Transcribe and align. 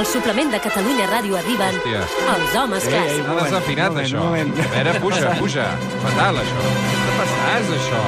Al 0.00 0.06
suplement 0.08 0.48
de 0.48 0.56
Catalunya 0.64 1.04
Ràdio 1.10 1.36
arriben 1.36 1.74
Hòstia. 1.76 1.98
els 2.32 2.54
homes 2.56 2.86
Ei, 2.86 2.94
ei, 2.94 3.00
clàssics. 3.00 3.26
Està 3.28 3.42
desafinat, 3.44 3.90
moment, 3.90 4.06
això. 4.06 4.22
moment. 4.24 4.52
A 4.64 4.68
veure, 4.72 4.92
puja, 5.02 5.32
puja. 5.36 5.66
Fatal, 6.06 6.38
això. 6.40 6.70
Què 7.20 7.50
és 7.58 7.72
això? 7.76 8.04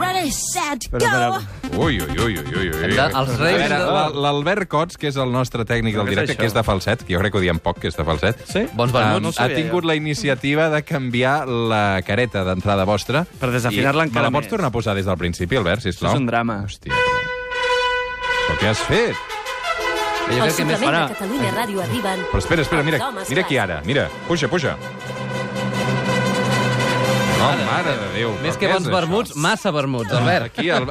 Ready, 0.00 0.32
set, 0.34 0.88
Però, 0.90 1.06
però, 1.06 1.38
Ui, 1.84 2.00
ui, 2.02 2.18
ui, 2.18 2.34
ui, 2.40 2.56
ui, 2.56 2.66
ui. 2.74 2.98
Els 2.98 3.38
reis 3.38 3.70
L'Albert 3.70 4.66
Cots, 4.68 4.98
que 4.98 5.06
és 5.12 5.16
el 5.22 5.30
nostre 5.30 5.62
tècnic 5.64 5.94
del 5.94 6.10
directe, 6.10 6.34
que 6.36 6.50
és 6.50 6.56
de 6.56 6.64
falset, 6.66 7.04
que 7.06 7.14
jo 7.14 7.22
crec 7.22 7.32
que 7.36 7.38
ho 7.38 7.44
diem 7.46 7.62
poc, 7.62 7.78
que 7.78 7.88
és 7.94 7.96
de 7.96 8.04
falset, 8.04 8.42
sí? 8.50 8.66
Bons 8.74 8.90
ha, 8.92 8.98
vermuts. 9.14 9.38
no 9.38 9.44
ha 9.44 9.48
tingut 9.54 9.86
jo. 9.86 9.88
la 9.92 9.94
iniciativa 9.94 10.68
de 10.74 10.82
canviar 10.82 11.46
la 11.46 12.02
careta 12.04 12.42
d'entrada 12.42 12.84
vostra. 12.84 13.22
Per 13.38 13.52
desafinar-la 13.54 14.08
encara 14.10 14.26
Me 14.26 14.32
la 14.34 14.38
pots 14.40 14.50
més. 14.50 14.56
tornar 14.56 14.74
a 14.74 14.74
posar 14.74 14.96
des 14.98 15.06
del 15.06 15.16
principi, 15.16 15.56
Albert, 15.62 15.86
sisplau? 15.86 16.10
Això 16.10 16.18
és 16.18 16.26
un 16.26 16.26
drama. 16.26 16.58
Hòstia. 16.66 16.92
Però 18.50 18.58
què 18.58 18.68
has 18.74 18.82
fet? 18.90 19.35
Jo 20.26 20.42
Al 20.42 20.48
crec 20.48 20.56
que 20.56 20.64
més 20.66 20.80
farà. 20.82 21.00
de 21.06 21.14
Catalunya 21.14 21.50
Ràdio 21.54 21.82
arriben 21.84 22.24
Però 22.32 22.38
espera, 22.42 22.62
espera, 22.66 22.82
mira, 22.82 22.98
mira 23.28 23.42
aquí 23.46 23.58
ara. 23.62 23.80
Mira, 23.86 24.08
puja, 24.26 24.48
puja. 24.48 24.76
No, 27.46 27.66
mare 27.68 27.92
de 28.00 28.08
Déu. 28.16 28.32
Més 28.42 28.56
que 28.58 28.68
bons 28.70 28.86
és 28.86 28.92
vermuts, 28.92 29.30
això? 29.32 29.40
massa 29.44 29.70
vermuts, 29.74 30.12
Albert. 30.12 30.46
Aquí, 30.50 30.68
el... 30.70 30.86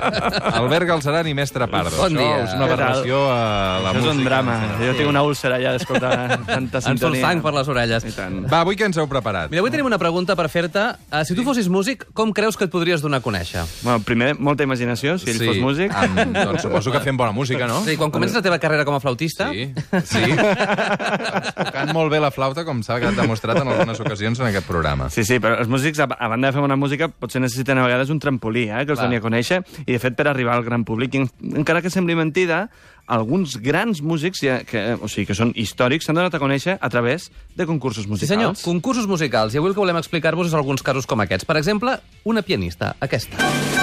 Albert 0.60 0.86
Galceran 0.88 1.28
i 1.30 1.34
Mestre 1.36 1.66
Pardo. 1.70 1.96
Bon 1.96 2.12
dia. 2.14 2.26
Això 2.42 2.48
és 2.48 2.54
una 2.58 2.66
aberració 2.68 3.20
a 3.30 3.38
la 3.84 3.90
Això 3.92 3.98
és 3.98 4.04
música. 4.04 4.14
un 4.18 4.24
drama. 4.24 4.56
Jo 4.80 4.90
Sí. 4.92 4.98
tinc 4.98 5.08
una 5.10 5.22
úlcera 5.26 5.58
ja 5.62 5.72
d'escoltar 5.72 6.12
tanta 6.46 6.58
Ens 6.58 6.72
surt 6.72 6.86
sintonia. 6.88 7.22
sang 7.24 7.42
per 7.42 7.54
les 7.54 7.68
orelles. 7.72 8.06
Va, 8.50 8.60
avui 8.60 8.76
què 8.76 8.86
ens 8.88 8.98
heu 9.00 9.08
preparat? 9.10 9.50
Mira, 9.50 9.60
avui 9.64 9.70
tenim 9.72 9.86
una 9.86 9.98
pregunta 9.98 10.36
per 10.36 10.48
fer-te. 10.52 10.84
Uh, 11.10 11.22
si 11.24 11.34
tu 11.34 11.44
fossis 11.46 11.68
músic, 11.72 12.04
com 12.14 12.32
creus 12.36 12.56
que 12.56 12.64
et 12.68 12.72
podries 12.72 13.00
donar 13.02 13.18
a 13.22 13.24
conèixer? 13.24 13.64
Bueno, 13.82 14.00
primer, 14.04 14.34
molta 14.38 14.62
imaginació, 14.66 15.16
si 15.18 15.30
ell 15.32 15.40
fos 15.42 15.58
músic. 15.62 15.92
Amb, 15.94 16.20
doncs 16.36 16.62
suposo 16.66 16.92
que 16.92 17.00
fent 17.04 17.16
bona 17.16 17.32
música, 17.32 17.66
no? 17.70 17.80
Sí, 17.84 17.96
quan 17.96 18.10
comences 18.14 18.36
la 18.36 18.42
teva 18.42 18.58
carrera 18.58 18.84
com 18.84 18.94
a 18.94 19.00
flautista... 19.00 19.50
Sí, 19.54 19.70
sí. 20.04 20.24
Tocant 21.58 21.92
molt 21.94 22.12
bé 22.12 22.20
la 22.22 22.30
flauta, 22.34 22.64
com 22.66 22.82
s'ha 22.84 22.98
demostrat 23.14 23.60
en 23.62 23.68
algunes 23.70 24.00
ocasions 24.00 24.40
en 24.40 24.48
aquest 24.50 24.66
programa. 24.68 25.08
Sí, 25.12 25.24
sí, 25.26 25.38
però 25.42 25.58
els 25.60 25.68
músics, 25.70 25.93
a, 26.00 26.04
a 26.08 26.28
banda 26.28 26.48
de 26.48 26.52
fer 26.52 26.60
bona 26.62 26.76
música, 26.76 27.08
potser 27.08 27.40
necessiten 27.42 27.78
a 27.78 27.84
vegades 27.86 28.10
un 28.10 28.18
trampolí, 28.18 28.64
eh, 28.70 28.84
que 28.86 28.92
els 28.94 29.00
Clar. 29.00 29.06
doni 29.08 29.16
a 29.16 29.22
conèixer, 29.24 29.62
i 29.86 29.92
de 29.92 29.98
fet 29.98 30.16
per 30.16 30.28
arribar 30.28 30.54
al 30.56 30.64
gran 30.64 30.84
públic, 30.84 31.14
en- 31.14 31.30
encara 31.56 31.82
que 31.82 31.90
sembli 31.90 32.14
mentida, 32.14 32.70
alguns 33.06 33.58
grans 33.60 34.00
músics, 34.00 34.40
ja, 34.40 34.60
que, 34.64 34.94
o 35.00 35.08
sigui, 35.08 35.26
que 35.26 35.34
són 35.36 35.52
històrics, 35.54 36.06
s'han 36.06 36.16
donat 36.16 36.34
a 36.34 36.40
conèixer 36.40 36.78
a 36.80 36.88
través 36.88 37.30
de 37.54 37.66
concursos 37.66 38.04
Sí, 38.04 38.10
musicals. 38.10 38.28
senyor, 38.28 38.54
concursos 38.64 39.06
musicals. 39.06 39.54
I 39.54 39.58
avui 39.58 39.68
el 39.68 39.74
que 39.74 39.80
volem 39.84 39.96
explicar-vos 40.00 40.46
és 40.48 40.54
alguns 40.54 40.82
casos 40.82 41.06
com 41.06 41.20
aquests. 41.20 41.44
Per 41.44 41.56
exemple, 41.58 41.98
una 42.24 42.40
pianista, 42.42 42.96
aquesta. 43.00 43.73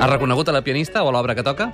Has 0.00 0.08
reconegut 0.10 0.48
a 0.48 0.52
la 0.56 0.62
pianista 0.64 1.02
o 1.04 1.10
a 1.10 1.12
l'obra 1.12 1.34
que 1.36 1.42
toca? 1.44 1.70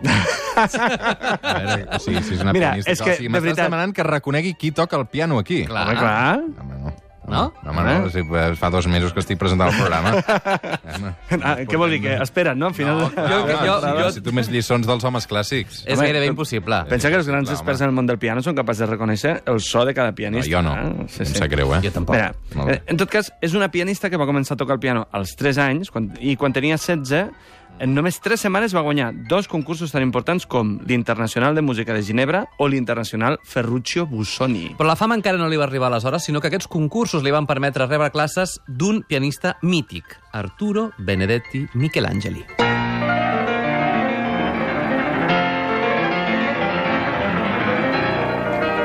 A 0.56 1.55
veure, 1.58 1.86
o 1.94 1.98
sigui, 2.02 2.22
si 2.27 2.34
és 2.36 2.41
una 2.42 2.52
Mira, 2.52 2.72
pianista... 2.74 2.92
és 2.92 3.00
que, 3.02 3.10
o 3.12 3.18
sigui, 3.20 3.28
de 3.28 3.34
m'estàs 3.34 3.48
veritat- 3.52 3.68
demanant 3.70 3.94
que 3.96 4.06
reconegui 4.06 4.55
qui 4.58 4.72
toca 4.74 4.98
el 4.98 5.06
piano 5.06 5.38
aquí. 5.38 5.64
Clar. 5.68 5.88
Home, 5.88 5.98
clar. 6.00 6.38
Home, 6.60 6.78
no. 6.84 6.94
No? 7.27 7.41
No, 7.64 7.72
home, 7.72 7.83
no. 7.83 7.94
O 8.06 8.10
sigui, 8.14 8.42
fa 8.55 8.68
dos 8.70 8.86
mesos 8.86 9.10
que 9.12 9.18
estic 9.18 9.34
presentant 9.41 9.72
el 9.72 9.80
programa. 9.80 10.12
Home, 10.94 11.14
Ah, 11.42 11.56
què 11.66 11.74
vol 11.78 11.91
dir? 11.91 11.98
Que 12.05 12.12
esperen, 12.22 12.55
no? 12.58 12.68
Al 12.70 12.74
final... 12.78 13.00
No, 13.00 13.08
clar, 13.10 13.24
Jo- 13.33 13.41
jo, 13.48 13.56
jo- 13.66 13.80
jo, 13.83 13.94
jo- 14.05 14.10
si 14.14 14.22
tu 14.22 14.30
més 14.36 14.46
lliçons 14.52 14.86
dels 14.86 15.02
homes 15.08 15.27
clàssics. 15.27 15.80
És 15.90 15.98
Home, 15.98 16.06
gairebé 16.06 16.28
però- 16.28 16.36
impossible. 16.36 16.78
Pensa 16.88 17.11
que 17.11 17.18
els 17.18 17.27
grans 17.27 17.48
Clar, 17.50 17.56
experts 17.58 17.80
home. 17.83 17.88
en 17.88 17.90
el 17.90 17.96
món 17.98 18.06
del 18.12 18.20
piano 18.22 18.44
són 18.46 18.55
capaços 18.55 18.84
de 18.86 18.90
reconèixer 18.94 19.34
el 19.50 19.58
so 19.61 19.83
de 19.84 19.92
cada 19.98 20.12
No, 20.14 20.18
pianista. 20.22 20.50
jo 20.55 20.62
no. 20.62 20.77
eh? 20.78 21.06
Em 21.18 21.27
sap 21.34 21.50
greu, 21.50 21.74
eh? 21.74 21.80
Jo 21.83 21.90
tampoc. 21.98 22.14
Mira, 22.14 22.30
Molt 22.55 22.70
bé. 22.70 22.78
eh, 22.78 22.83
en 22.94 22.96
tot 23.02 23.11
cas, 23.11 23.33
és 23.42 23.55
una 23.58 23.72
pianista 23.74 24.08
que 24.08 24.16
va 24.22 24.27
començar 24.30 24.55
a 24.55 24.62
tocar 24.62 24.78
el 24.78 24.80
piano 24.86 25.08
als 25.11 25.34
3 25.34 25.58
anys, 25.66 25.90
quan, 25.90 26.12
i 26.20 26.36
quan 26.38 26.55
tenia 26.55 26.78
16, 26.78 27.27
en 27.78 27.92
només 27.94 28.19
3 28.24 28.41
setmanes 28.41 28.74
va 28.74 28.82
guanyar 28.84 29.10
dos 29.28 29.48
concursos 29.48 29.92
tan 29.92 30.05
importants 30.05 30.46
com 30.48 30.77
l'Internacional 30.86 31.55
de 31.55 31.62
Música 31.62 31.94
de 31.94 32.02
Ginebra 32.02 32.46
o 32.58 32.68
l'Internacional 32.68 33.39
Ferruccio 33.45 34.06
Busoni. 34.06 34.74
Però 34.78 34.89
la 34.89 34.96
fama 34.96 35.17
encara 35.18 35.39
no 35.40 35.48
li 35.48 35.61
va 35.61 35.67
arribar 35.68 35.90
aleshores, 35.90 36.24
sinó 36.24 36.40
que 36.40 36.48
aquests 36.48 36.70
concursos 36.73 37.24
li 37.24 37.34
van 37.34 37.46
permetre 37.46 37.86
rebre 37.86 38.11
classes 38.14 38.61
d'un 38.67 39.02
pianista 39.08 39.56
mític, 39.62 40.17
Arturo 40.33 40.90
Benedetti 40.98 41.67
Michelangeli. 41.74 42.46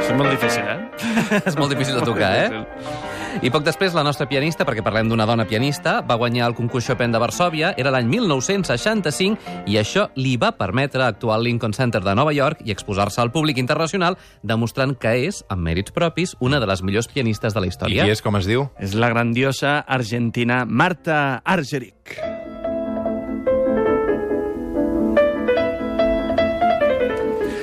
Això 0.01 0.11
és 0.11 0.19
molt 0.19 0.31
difícil, 0.35 0.67
eh? 0.67 0.79
és 1.47 1.55
molt 1.55 1.71
difícil 1.71 1.95
de 1.95 2.03
tocar, 2.03 2.35
eh? 2.35 3.20
I 3.39 3.49
poc 3.49 3.63
després, 3.63 3.93
la 3.95 4.03
nostra 4.03 4.27
pianista, 4.27 4.65
perquè 4.67 4.83
parlem 4.83 5.07
d'una 5.09 5.25
dona 5.25 5.45
pianista, 5.47 5.99
va 6.03 6.17
guanyar 6.19 6.49
el 6.49 6.55
concurs 6.57 6.85
Chopin 6.89 7.13
de 7.13 7.21
Varsòvia, 7.21 7.71
era 7.79 7.93
l'any 7.93 8.09
1965, 8.11 9.39
i 9.71 9.77
això 9.79 10.09
li 10.19 10.35
va 10.41 10.51
permetre 10.57 11.05
actuar 11.05 11.37
al 11.39 11.47
Lincoln 11.47 11.73
Center 11.73 12.03
de 12.03 12.15
Nova 12.17 12.33
York 12.35 12.65
i 12.65 12.75
exposar-se 12.75 13.21
al 13.23 13.31
públic 13.31 13.57
internacional, 13.61 14.19
demostrant 14.43 14.97
que 14.99 15.15
és, 15.27 15.43
amb 15.49 15.63
mèrits 15.63 15.95
propis, 15.95 16.35
una 16.39 16.59
de 16.59 16.67
les 16.69 16.83
millors 16.83 17.07
pianistes 17.07 17.55
de 17.55 17.63
la 17.63 17.69
I 17.69 17.73
història. 17.73 18.03
qui 18.03 18.11
és, 18.17 18.21
com 18.21 18.35
es 18.35 18.49
diu? 18.49 18.67
És 18.79 18.93
la 18.93 19.09
grandiosa 19.09 19.79
argentina 19.87 20.65
Marta 20.65 21.41
Argerich. 21.45 22.30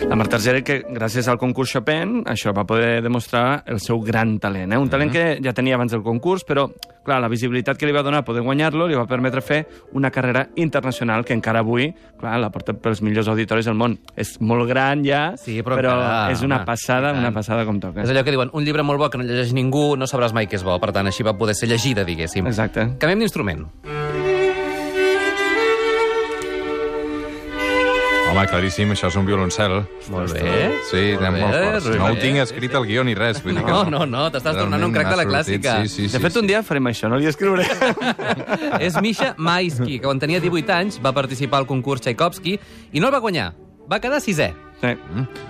La 0.08 0.16
Marta 0.16 0.38
Argerich, 0.38 0.64
que 0.64 0.76
gràcies 0.96 1.26
al 1.28 1.36
concurs 1.36 1.68
Chopin, 1.74 2.22
això 2.32 2.54
va 2.56 2.62
poder 2.64 3.02
demostrar 3.04 3.62
el 3.68 3.76
seu 3.84 4.00
gran 4.00 4.38
talent. 4.40 4.72
Eh? 4.72 4.78
Un 4.80 4.88
talent 4.88 5.12
que 5.12 5.24
ja 5.44 5.52
tenia 5.52 5.76
abans 5.76 5.92
del 5.92 6.00
concurs, 6.02 6.46
però, 6.48 6.64
clar, 7.04 7.18
la 7.20 7.28
visibilitat 7.28 7.76
que 7.76 7.84
li 7.84 7.92
va 7.92 8.00
donar 8.02 8.22
poder 8.24 8.40
guanyar-lo 8.46 8.86
li 8.88 8.96
va 8.96 9.04
permetre 9.10 9.42
fer 9.44 9.60
una 9.92 10.08
carrera 10.10 10.46
internacional 10.56 11.26
que 11.28 11.36
encara 11.36 11.60
avui, 11.60 11.90
clar, 12.18 12.38
la 12.40 12.48
porta 12.54 12.72
pels 12.72 13.04
millors 13.04 13.28
auditoris 13.28 13.68
del 13.68 13.76
món. 13.76 13.98
És 14.16 14.38
molt 14.40 14.64
gran 14.70 15.04
ja, 15.04 15.34
Sí, 15.36 15.60
però 15.60 15.76
però 15.76 15.92
encara, 16.00 16.32
és 16.32 16.42
una 16.46 16.62
passada, 16.64 17.12
una 17.12 17.34
passada 17.36 17.68
com 17.68 17.76
toca. 17.78 18.06
És 18.08 18.14
allò 18.14 18.24
que 18.24 18.32
diuen, 18.32 18.48
un 18.56 18.64
llibre 18.64 18.82
molt 18.88 19.04
bo 19.04 19.10
que 19.12 19.20
no 19.20 19.28
llegeix 19.28 19.52
ningú, 19.52 19.90
no 20.00 20.08
sabràs 20.08 20.32
mai 20.32 20.48
que 20.48 20.56
és 20.56 20.64
bo. 20.64 20.80
Per 20.80 20.94
tant, 20.96 21.12
així 21.12 21.26
va 21.26 21.36
poder 21.36 21.54
ser 21.58 21.68
llegida, 21.68 22.08
diguéssim. 22.08 22.48
Exacte. 22.48 22.94
Canviem 22.96 23.26
d'instrument. 23.26 23.68
Home, 28.38 28.46
claríssim, 28.46 28.92
això 28.94 29.08
és 29.10 29.16
un 29.18 29.24
violoncel. 29.26 29.72
Molt 30.14 30.30
bé. 30.36 30.50
Sí, 30.86 31.00
Molt 31.16 31.24
anem 31.26 31.40
molt 31.42 31.56
bé, 31.56 31.62
forts. 31.64 31.86
Rubén. 31.88 31.98
No 32.04 32.10
ho 32.12 32.18
tinc 32.22 32.38
escrit 32.44 32.76
al 32.78 32.84
guió 32.86 33.02
ni 33.02 33.16
res. 33.18 33.40
Vull 33.42 33.56
dir 33.58 33.64
que 33.66 33.72
No, 33.74 33.80
no, 33.90 34.04
no, 34.06 34.28
t'estàs 34.30 34.54
tornant 34.60 34.84
un 34.86 34.94
crac 34.94 35.08
de 35.10 35.16
la 35.18 35.24
sortit, 35.24 35.58
clàssica. 35.64 35.72
Sí, 35.82 35.88
sí, 35.88 36.04
sí, 36.06 36.12
De 36.14 36.20
fet, 36.22 36.36
sí. 36.36 36.38
un 36.38 36.46
dia 36.46 36.60
farem 36.62 36.86
això, 36.86 37.10
no 37.10 37.18
li 37.18 37.26
escriuré. 37.26 37.66
És 38.86 38.94
Misha 39.02 39.32
Maisky, 39.42 39.98
que 39.98 40.06
quan 40.06 40.22
tenia 40.22 40.38
18 40.38 40.70
anys 40.76 41.00
va 41.02 41.10
participar 41.16 41.64
al 41.64 41.66
concurs 41.66 42.04
Tchaikovsky 42.06 42.54
i 42.92 43.02
no 43.02 43.10
el 43.10 43.14
va 43.18 43.22
guanyar. 43.26 43.50
Va 43.90 43.98
quedar 43.98 44.22
sisè. 44.22 44.52
Sí. 44.78 44.92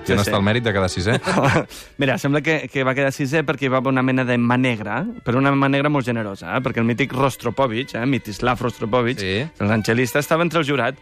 Sí, 0.07 0.15
on 0.15 0.23
està 0.23 0.39
el 0.39 0.45
mèrit 0.47 0.65
de 0.65 0.73
cada 0.73 0.89
sisè? 0.89 1.19
Mira, 2.01 2.17
sembla 2.17 2.41
que, 2.41 2.63
que 2.73 2.87
va 2.89 2.95
quedar 2.97 3.13
sisè 3.13 3.43
perquè 3.45 3.69
hi 3.69 3.73
va 3.75 3.83
haver 3.83 3.93
una 3.93 4.01
mena 4.07 4.25
de 4.25 4.39
mà 4.41 4.57
negra, 4.57 5.03
però 5.27 5.43
una 5.43 5.53
mà 5.53 5.69
negra 5.69 5.93
molt 5.93 6.09
generosa, 6.09 6.55
eh? 6.57 6.63
perquè 6.65 6.81
el 6.81 6.89
mític 6.89 7.13
Rostropovich, 7.13 7.93
eh? 8.01 8.07
Mitislav 8.09 8.65
Rostropovich, 8.65 9.21
Sí. 9.21 9.43
l'angelista, 9.61 10.25
estava 10.25 10.49
entre 10.49 10.65
el 10.65 10.65
jurat. 10.71 10.97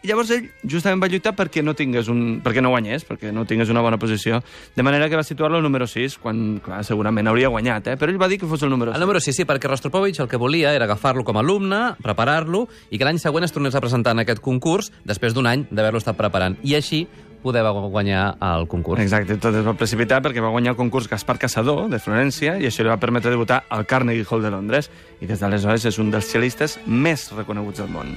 I 0.00 0.08
llavors 0.08 0.30
ell 0.32 0.46
justament 0.64 1.02
va 1.02 1.10
lluitar 1.12 1.34
perquè 1.36 1.60
no 1.60 1.74
tingués 1.76 2.08
un, 2.08 2.40
perquè 2.40 2.62
no 2.64 2.72
guanyés, 2.72 3.04
perquè 3.04 3.34
no 3.36 3.44
tingués 3.44 3.68
una 3.68 3.82
bona 3.84 3.98
posició, 4.00 4.38
de 4.76 4.84
manera 4.86 5.10
que 5.12 5.18
va 5.18 5.24
situar-lo 5.26 5.60
al 5.60 5.66
número 5.66 5.86
6, 5.86 6.16
quan, 6.22 6.60
clar, 6.64 6.80
segurament 6.88 7.28
hauria 7.28 7.52
guanyat, 7.52 7.92
eh? 7.92 7.96
però 8.00 8.08
ell 8.08 8.20
va 8.20 8.30
dir 8.32 8.40
que 8.40 8.48
fos 8.48 8.64
el 8.64 8.72
número 8.72 8.94
6. 8.94 8.96
El 8.96 9.04
número 9.04 9.20
6, 9.20 9.40
sí, 9.42 9.44
perquè 9.44 9.68
Rostropovich 9.68 10.22
el 10.24 10.30
que 10.30 10.40
volia 10.40 10.72
era 10.72 10.88
agafar-lo 10.88 11.24
com 11.24 11.36
a 11.36 11.44
alumne, 11.44 11.82
preparar-lo, 12.00 12.64
i 12.88 12.96
que 12.96 13.04
l'any 13.04 13.20
següent 13.20 13.44
es 13.44 13.52
tornés 13.52 13.76
a 13.76 13.84
presentar 13.84 14.16
en 14.16 14.24
aquest 14.24 14.40
concurs, 14.40 14.88
després 15.04 15.36
d'un 15.36 15.50
any 15.50 15.66
d'haver-lo 15.68 16.00
estat 16.00 16.16
preparant. 16.16 16.56
I 16.64 16.78
així 16.80 17.04
poder 17.42 17.62
guanyar 17.64 18.36
el 18.40 18.66
concurs. 18.68 19.00
Exacte, 19.00 19.36
tot 19.40 19.54
es 19.56 19.64
va 19.66 19.74
precipitar 19.76 20.20
perquè 20.24 20.42
va 20.44 20.52
guanyar 20.52 20.74
el 20.74 20.80
concurs 20.80 21.08
Gaspar 21.08 21.38
Casador, 21.40 21.88
de 21.92 22.00
Florència, 22.00 22.56
i 22.60 22.68
això 22.68 22.84
li 22.84 22.92
va 22.92 23.00
permetre 23.00 23.32
debutar 23.32 23.64
al 23.68 23.86
Carnegie 23.88 24.26
Hall 24.28 24.44
de 24.44 24.52
Londres. 24.52 24.90
I 25.20 25.28
des 25.28 25.40
d'aleshores 25.40 25.88
és 25.88 26.00
un 26.00 26.12
dels 26.12 26.28
cellistes 26.28 26.78
més 26.86 27.30
reconeguts 27.36 27.80
del 27.80 27.92
món. 27.92 28.12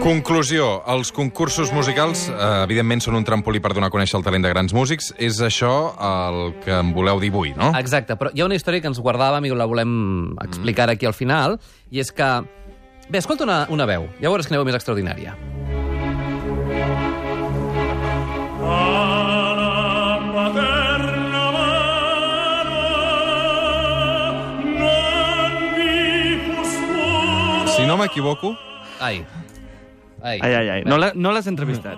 Conclusió. 0.00 0.82
Els 0.88 1.12
concursos 1.12 1.70
musicals, 1.72 2.28
eh, 2.28 2.34
evidentment, 2.64 3.02
són 3.04 3.18
un 3.18 3.24
trampolí 3.24 3.60
per 3.60 3.74
donar 3.76 3.90
a 3.90 3.94
conèixer 3.94 4.16
el 4.18 4.24
talent 4.24 4.42
de 4.42 4.48
grans 4.48 4.72
músics. 4.74 5.12
És 5.18 5.40
això 5.44 5.92
el 5.94 6.54
que 6.64 6.72
em 6.72 6.92
voleu 6.96 7.20
dir 7.20 7.30
avui, 7.30 7.52
no? 7.56 7.70
Exacte, 7.78 8.16
però 8.16 8.32
hi 8.34 8.40
ha 8.40 8.48
una 8.48 8.56
història 8.56 8.80
que 8.80 8.88
ens 8.88 8.98
guardàvem 8.98 9.44
i 9.46 9.54
la 9.54 9.66
volem 9.66 10.34
explicar 10.42 10.88
aquí 10.90 11.06
al 11.06 11.14
final, 11.14 11.60
i 11.90 12.00
és 12.00 12.12
que... 12.12 12.32
Bé, 13.10 13.18
escolta 13.18 13.44
una, 13.44 13.66
una 13.70 13.86
veu, 13.86 14.08
ja 14.22 14.30
veuràs 14.30 14.46
quina 14.46 14.58
veu 14.58 14.64
més 14.64 14.78
extraordinària. 14.78 15.36
M'equivoco, 28.10 28.56
Ai. 29.00 29.24
Ai. 30.22 30.38
Ai, 30.42 30.54
ai, 30.54 30.68
ai. 30.68 30.82
No 30.84 30.98
l'ha- 30.98 31.12
no 31.14 31.32
l'has 31.32 31.46
entrevistat. 31.46 31.96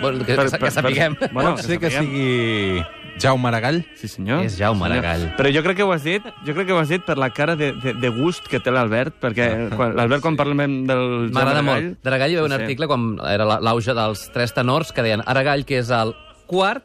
Bueno, 0.00 0.24
que, 0.24 0.34
que, 0.34 0.58
que 0.58 0.70
sapiguem. 0.70 1.14
Bueno, 1.32 1.54
pot 1.54 1.62
ser 1.62 1.78
que 1.78 1.90
sigui 1.90 2.82
Jaume 3.22 3.48
Aragall? 3.48 3.84
Sí, 3.94 4.08
senyor. 4.08 4.42
És 4.44 4.56
Jaume 4.58 4.80
Sí, 4.88 4.90
senyor. 4.90 5.04
Aragall. 5.04 5.36
Però 5.38 5.52
jo 5.54 5.62
crec 5.62 5.76
que 5.78 5.82
ho 5.86 5.92
has 5.92 6.02
dit, 6.04 6.22
jo 6.44 6.52
crec 6.54 6.66
que 6.66 6.72
ho 6.74 6.78
has 6.80 6.88
dit 6.90 7.04
per 7.06 7.16
la 7.16 7.30
cara 7.30 7.54
de, 7.56 7.70
de, 7.72 7.94
de 7.94 8.08
gust 8.10 8.48
que 8.50 8.58
té 8.60 8.70
l'Albert, 8.74 9.14
perquè 9.22 9.70
quan- 9.76 9.94
l'Albert, 9.96 10.22
quan 10.22 10.36
parlem 10.36 10.84
del 10.88 11.30
M'agrada 11.30 11.62
Jaume 11.62 11.70
molt. 11.70 12.02
D'Aragall 12.02 12.30
hi 12.32 12.36
va 12.36 12.44
un 12.44 12.50
Sí. 12.56 12.58
article 12.60 12.86
quan 12.90 13.06
era 13.30 13.44
la- 13.46 13.60
l'auge 13.60 13.94
dels 13.94 14.26
tres 14.34 14.52
tenors 14.52 14.92
que 14.92 15.02
deien 15.06 15.22
Aragall, 15.24 15.64
que 15.64 15.78
és 15.78 15.90
el 15.90 16.14
quart 16.46 16.84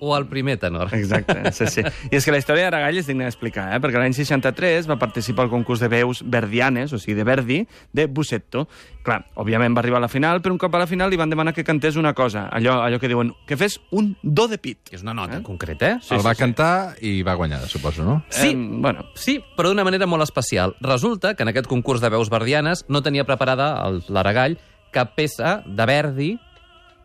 o 0.00 0.16
el 0.16 0.26
primer 0.26 0.56
tenor. 0.58 0.88
Exacte, 0.96 1.52
sí, 1.52 1.66
sí. 1.68 1.82
I 2.10 2.16
és 2.16 2.24
que 2.24 2.32
la 2.32 2.38
història 2.40 2.66
d'Aragall 2.66 2.98
és 2.98 3.06
digna 3.06 3.26
d'explicar, 3.28 3.68
eh? 3.76 3.80
perquè 3.80 4.00
l'any 4.00 4.14
63 4.16 4.88
va 4.90 4.96
participar 4.98 5.44
al 5.46 5.50
concurs 5.52 5.80
de 5.80 5.88
veus 5.92 6.22
verdianes, 6.24 6.92
o 6.92 6.98
sigui, 6.98 7.14
de 7.18 7.24
Verdi, 7.24 7.60
de 7.92 8.06
Bussetto. 8.06 8.66
Clar, 9.04 9.22
òbviament 9.40 9.76
va 9.76 9.80
arribar 9.84 9.98
a 10.00 10.04
la 10.04 10.10
final, 10.12 10.42
però 10.42 10.52
un 10.52 10.58
cop 10.60 10.74
a 10.76 10.80
la 10.82 10.86
final 10.90 11.08
li 11.12 11.16
van 11.20 11.30
demanar 11.30 11.54
que 11.56 11.64
cantés 11.64 11.96
una 11.96 12.12
cosa, 12.14 12.48
allò, 12.52 12.80
allò 12.84 12.98
que 13.00 13.08
diuen, 13.08 13.32
que 13.46 13.56
fes 13.56 13.78
un 13.92 14.16
do 14.22 14.48
de 14.48 14.58
pit. 14.58 14.82
Que 14.90 14.96
és 14.98 15.02
una 15.06 15.14
nota 15.14 15.38
eh? 15.38 15.42
concreta, 15.46 15.92
eh? 15.94 15.98
Sí, 16.02 16.14
el 16.16 16.24
va 16.26 16.34
cantar 16.34 16.96
i 17.00 17.20
va 17.22 17.34
guanyar, 17.38 17.62
suposo, 17.68 18.04
no? 18.04 18.22
Sí. 18.28 18.50
Eh, 18.50 18.56
bueno, 18.56 19.06
Sí, 19.14 19.38
però 19.56 19.68
d'una 19.70 19.84
manera 19.84 20.06
molt 20.06 20.22
especial. 20.24 20.74
Resulta 20.80 21.34
que 21.34 21.42
en 21.44 21.50
aquest 21.52 21.66
concurs 21.68 22.00
de 22.00 22.08
veus 22.10 22.30
verdianes 22.30 22.84
no 22.88 23.02
tenia 23.02 23.24
preparada 23.24 23.72
el- 23.86 24.02
l'Aragall 24.08 24.58
cap 24.92 25.14
peça 25.14 25.62
de 25.66 25.86
Verdi, 25.86 26.30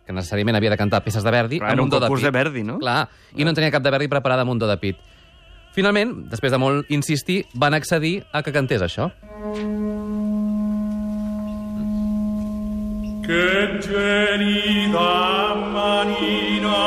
que 0.06 0.14
necessàriament 0.14 0.56
havia 0.60 0.70
de 0.70 0.78
cantar 0.78 1.02
peces 1.04 1.24
de 1.26 1.32
Verdi, 1.34 1.60
Clar, 1.60 1.74
un 1.74 1.86
un 1.88 1.90
do 1.90 2.00
de 2.00 2.08
pit. 2.10 2.24
de 2.24 2.32
Verdi, 2.32 2.64
no? 2.64 2.78
Clar, 2.80 3.10
i 3.36 3.44
no 3.44 3.50
en 3.52 3.58
tenia 3.58 3.72
cap 3.74 3.84
de 3.84 3.92
Verdi 3.92 4.08
preparada 4.08 4.46
amb 4.46 4.52
un 4.54 4.60
do 4.62 4.70
de 4.70 4.78
pit. 4.78 4.98
Finalment, 5.76 6.30
després 6.32 6.54
de 6.54 6.60
molt 6.62 6.92
insistir, 6.94 7.46
van 7.54 7.74
accedir 7.74 8.24
a 8.32 8.42
que 8.44 8.54
cantés 8.56 8.82
això. 8.86 9.10
Che 13.26 13.82
gelida 13.82 15.56
manina 15.74 16.86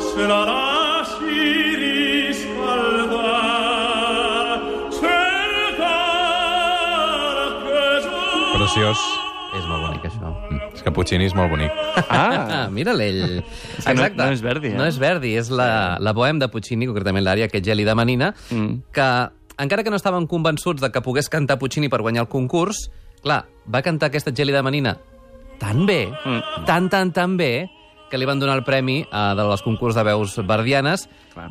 se 0.00 0.26
la 0.26 1.04
cercar 4.90 6.00
Preciós. 8.56 9.29
Mm, 10.90 10.94
És 10.94 10.94
que 10.94 10.96
Puccini 10.98 11.24
és 11.26 11.34
molt 11.34 11.50
bonic. 11.50 11.70
Ah, 12.08 12.64
Ah, 12.64 12.68
mira 12.70 12.92
l'ell. 12.92 13.42
que 13.84 13.94
no- 13.94 14.08
no 14.24 14.30
és 14.32 14.42
Verdi, 14.42 14.68
eh? 14.68 14.74
No 14.76 14.84
és 14.86 14.98
Verdi, 14.98 15.36
és 15.36 15.50
la, 15.50 15.98
la 16.00 16.12
bohem 16.12 16.38
de 16.38 16.48
Puccini, 16.48 16.86
concretament 16.86 17.24
l'àrea 17.24 17.48
que 17.48 17.60
Geli 17.62 17.84
de 17.84 17.94
Manina, 17.94 18.34
Mm. 18.50 18.82
que 18.92 19.28
encara 19.58 19.82
que 19.84 19.90
no 19.90 19.96
estaven 19.96 20.26
convençuts 20.26 20.80
de 20.80 20.90
que 20.90 21.00
pogués 21.02 21.28
cantar 21.28 21.58
Puccini 21.58 21.88
per 21.88 22.00
guanyar 22.02 22.22
el 22.22 22.28
concurs, 22.28 22.90
clar, 23.22 23.46
va 23.72 23.82
cantar 23.82 24.06
aquesta 24.08 24.32
Geli 24.34 24.52
de 24.52 24.62
Manina 24.62 24.98
tan 25.58 25.84
bé, 25.86 26.08
Mm. 26.24 26.64
tan, 26.66 26.88
tan, 26.88 27.12
tan 27.12 27.36
bé, 27.36 27.68
que 28.10 28.18
li 28.18 28.24
van 28.24 28.40
donar 28.40 28.56
el 28.56 28.64
premi 28.64 29.02
eh, 29.12 29.34
de 29.36 29.44
les 29.44 29.62
concurs 29.62 29.94
de 29.94 30.02
veus 30.02 30.36
verdianes 30.44 31.08
clar. 31.34 31.50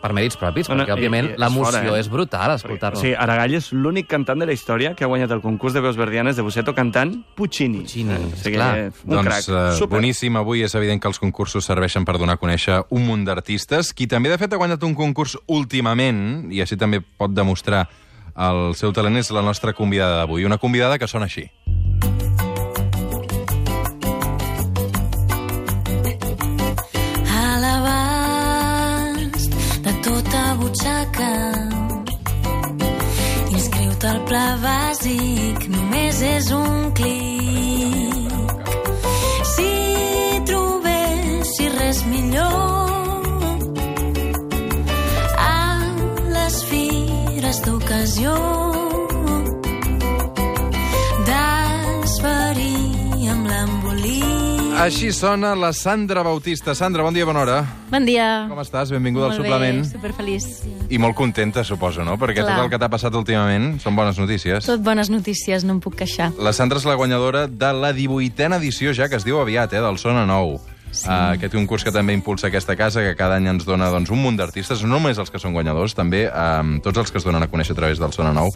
Per 0.00 0.12
mèrits 0.14 0.36
propis, 0.38 0.68
Bueno, 0.68 0.84
perquè, 0.84 0.94
òbviament, 0.94 1.32
l'emoció 1.38 1.94
eh? 1.96 2.00
és 2.00 2.08
brutal 2.08 2.52
escoltar-lo. 2.54 2.98
O 2.98 3.00
sigui, 3.00 3.14
Aragall 3.18 3.54
és 3.58 3.72
l'únic 3.72 4.06
cantant 4.06 4.38
de 4.38 4.46
la 4.46 4.52
història 4.54 4.94
que 4.94 5.04
ha 5.04 5.08
guanyat 5.10 5.30
el 5.34 5.40
concurs 5.42 5.74
de 5.74 5.80
veus 5.80 5.96
verdianes 5.96 6.36
de 6.36 6.42
Bussetto 6.42 6.74
cantant 6.74 7.16
Puccini. 7.36 7.80
Puccini, 7.82 8.14
o 8.14 8.36
sigui, 8.36 8.56
esclar. 8.56 8.90
un 9.04 9.14
doncs 9.16 9.26
crac. 9.26 9.48
eh, 9.48 9.76
Super. 9.76 9.98
boníssim. 9.98 10.36
Avui 10.36 10.62
és 10.62 10.74
evident 10.74 11.00
que 11.02 11.08
els 11.08 11.18
concursos 11.18 11.64
serveixen 11.64 12.04
per 12.04 12.18
donar 12.18 12.34
a 12.34 12.42
conèixer 12.42 12.82
un 12.90 13.06
munt 13.06 13.24
d'artistes. 13.24 13.92
Qui 13.92 14.06
també, 14.06 14.28
de 14.30 14.38
fet, 14.38 14.52
ha 14.52 14.56
guanyat 14.56 14.82
un 14.84 14.94
concurs 14.94 15.36
últimament, 15.46 16.48
i 16.52 16.60
així 16.60 16.76
també 16.76 17.00
pot 17.00 17.32
demostrar 17.34 17.88
el 18.38 18.74
seu 18.78 18.92
talent, 18.92 19.16
és 19.16 19.30
la 19.34 19.42
nostra 19.42 19.72
convidada 19.72 20.18
d'avui. 20.18 20.44
Una 20.44 20.58
convidada 20.58 20.98
que 20.98 21.08
sona 21.08 21.26
així. 21.26 21.50
Pla 34.28 34.58
bàsic, 34.60 35.62
només 35.72 36.18
és 36.20 36.50
un 36.52 36.90
clic. 36.98 38.58
Si 39.54 39.70
trobessis 40.50 41.72
res 41.78 42.02
millor 42.10 42.92
a 45.46 45.56
les 46.36 46.60
fires 46.68 47.64
d'ocasió 47.64 48.36
Així 54.78 55.08
sona 55.10 55.56
la 55.58 55.72
Sandra 55.74 56.22
Bautista. 56.22 56.70
Sandra, 56.70 57.02
bon 57.02 57.12
dia, 57.12 57.24
bona 57.26 57.40
hora. 57.42 57.56
Bon 57.90 58.04
dia. 58.06 58.46
Com 58.46 58.60
estàs? 58.62 58.92
Benvinguda 58.94 59.26
al 59.26 59.32
Molt 59.32 59.42
suplement. 59.42 59.80
bé, 59.82 59.88
superfeliç. 59.90 60.44
I 60.94 61.00
molt 61.02 61.16
contenta, 61.18 61.64
suposo, 61.64 62.04
no? 62.06 62.14
Perquè 62.16 62.44
Clar. 62.44 62.54
tot 62.54 62.64
el 62.64 62.70
que 62.70 62.78
t'ha 62.78 62.88
passat 62.88 63.14
últimament 63.18 63.80
són 63.82 63.96
bones 63.98 64.20
notícies. 64.22 64.64
Tot 64.64 64.80
bones 64.80 65.10
notícies, 65.10 65.64
no 65.64 65.74
em 65.74 65.80
puc 65.80 65.96
queixar. 65.96 66.30
La 66.38 66.52
Sandra 66.52 66.78
és 66.78 66.86
la 66.86 66.94
guanyadora 66.94 67.48
de 67.48 67.72
la 67.72 67.92
18a 67.92 68.56
edició, 68.56 68.94
ja 68.94 69.08
que 69.08 69.16
es 69.16 69.24
diu 69.24 69.40
aviat, 69.40 69.72
eh, 69.72 69.80
del 69.80 69.98
Sona 69.98 70.24
Nou. 70.24 70.60
Sí. 70.92 71.08
Uh, 71.08 71.34
aquest 71.34 71.52
concurs 71.52 71.82
que 71.84 71.92
també 71.92 72.14
impulsa 72.14 72.46
aquesta 72.46 72.76
casa, 72.76 73.02
que 73.02 73.16
cada 73.16 73.34
any 73.36 73.48
ens 73.48 73.66
dona 73.66 73.90
doncs, 73.90 74.10
un 74.10 74.22
munt 74.22 74.38
d'artistes, 74.38 74.80
no 74.84 74.94
només 74.94 75.18
els 75.18 75.30
que 75.30 75.38
són 75.38 75.52
guanyadors, 75.52 75.92
també 75.94 76.30
um, 76.30 76.78
tots 76.80 76.98
els 76.98 77.10
que 77.10 77.18
es 77.18 77.24
donen 77.24 77.42
a 77.42 77.48
conèixer 77.48 77.72
a 77.72 77.76
través 77.76 77.98
del 77.98 78.12
Sona 78.12 78.32
Nou 78.32 78.48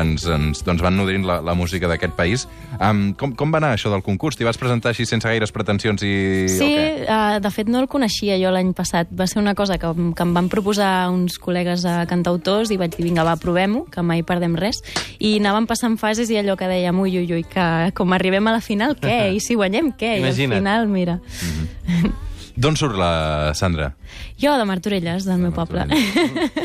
ens, 0.00 0.26
ens 0.26 0.62
doncs, 0.66 0.82
van 0.82 0.96
nodrint 0.98 1.24
la, 1.26 1.40
la 1.44 1.54
música 1.58 1.88
d'aquest 1.90 2.14
país. 2.16 2.46
Um, 2.78 3.12
com, 3.18 3.34
com 3.38 3.52
va 3.54 3.60
anar 3.62 3.74
això 3.76 3.92
del 3.92 4.02
concurs? 4.06 4.38
T'hi 4.38 4.46
vas 4.46 4.58
presentar 4.60 4.92
així 4.92 5.06
sense 5.08 5.28
gaires 5.28 5.52
pretensions 5.54 6.02
i... 6.06 6.14
Sí, 6.50 6.66
o 6.66 6.68
què? 6.68 6.86
uh, 7.06 7.38
de 7.44 7.52
fet 7.54 7.70
no 7.70 7.82
el 7.82 7.88
coneixia 7.90 8.38
jo 8.40 8.52
l'any 8.54 8.74
passat. 8.76 9.10
Va 9.14 9.28
ser 9.30 9.40
una 9.42 9.54
cosa 9.58 9.78
que, 9.78 9.90
que 9.90 10.26
em 10.26 10.34
van 10.36 10.50
proposar 10.52 10.92
uns 11.12 11.38
col·legues 11.42 11.86
uh, 11.88 12.02
cantautors 12.10 12.72
i 12.74 12.80
vaig 12.80 12.96
dir, 12.96 13.06
vinga, 13.06 13.26
va, 13.26 13.36
provem-ho, 13.40 13.84
que 13.92 14.04
mai 14.06 14.24
perdem 14.26 14.58
res. 14.60 14.82
I 15.18 15.36
anàvem 15.40 15.68
passant 15.70 15.98
fases 16.00 16.32
i 16.32 16.40
allò 16.40 16.58
que 16.60 16.68
dèiem, 16.70 16.98
ui, 17.04 17.16
ui, 17.22 17.30
ui, 17.38 17.46
que 17.48 17.68
com 17.96 18.16
arribem 18.16 18.50
a 18.50 18.58
la 18.58 18.64
final, 18.64 18.98
què? 19.00 19.18
I 19.38 19.42
si 19.44 19.58
guanyem, 19.58 19.94
què? 19.98 20.18
I 20.18 20.24
Imagina't. 20.24 20.58
al 20.58 20.64
final, 20.64 20.90
mira... 20.90 21.18
D'on 22.54 22.76
surt 22.78 22.94
la 22.94 23.50
Sandra? 23.58 23.88
Jo, 24.40 24.56
de 24.58 24.64
Martorelles, 24.64 25.24
del 25.24 25.38
meu 25.38 25.52
poble. 25.54 25.84